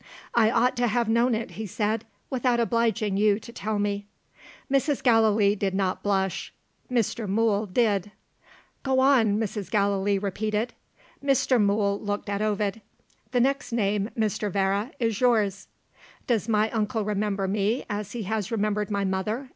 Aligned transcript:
"I 0.33 0.49
ought 0.49 0.75
to 0.77 0.87
have 0.87 1.07
known 1.07 1.35
it," 1.35 1.51
he 1.51 1.67
said, 1.67 2.05
"without 2.31 2.59
obliging 2.59 3.17
you 3.17 3.39
to 3.39 3.51
tell 3.53 3.77
me." 3.77 4.07
Mrs. 4.67 5.03
Gallilee 5.03 5.53
did 5.53 5.75
not 5.75 6.01
blush. 6.01 6.51
Mr. 6.91 7.27
Mool 7.29 7.67
did. 7.67 8.09
"Go 8.81 8.99
on!" 8.99 9.37
Mrs. 9.37 9.69
Gallilee 9.69 10.17
repeated. 10.17 10.73
Mr. 11.23 11.61
Mool 11.61 11.99
looked 12.01 12.29
at 12.29 12.41
Ovid. 12.41 12.81
"The 13.31 13.41
next 13.41 13.71
name, 13.73 14.09
Mr. 14.17 14.51
Vere, 14.51 14.89
is 14.99 15.21
yours." 15.21 15.67
"Does 16.25 16.49
my 16.49 16.71
uncle 16.71 17.05
remember 17.05 17.47
me 17.47 17.85
as 17.87 18.13
he 18.13 18.23
has 18.23 18.51
remembered 18.51 18.89
my 18.89 19.05
mother?" 19.05 19.49